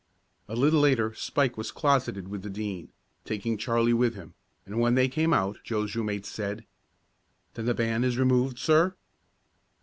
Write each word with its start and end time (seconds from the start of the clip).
A 0.49 0.55
little 0.55 0.79
later 0.79 1.13
Spike 1.13 1.57
was 1.59 1.69
closeted 1.71 2.27
with 2.27 2.41
the 2.41 2.49
Dean, 2.49 2.89
taking 3.23 3.55
Charlie 3.55 3.93
with 3.93 4.15
him, 4.15 4.33
and 4.65 4.79
when 4.79 4.95
they 4.95 5.07
came 5.07 5.31
out 5.31 5.59
Joe's 5.63 5.95
room 5.95 6.07
mate 6.07 6.25
said: 6.25 6.65
"Then 7.53 7.67
the 7.67 7.75
ban 7.75 8.03
is 8.03 8.17
removed, 8.17 8.57
sir?" 8.57 8.95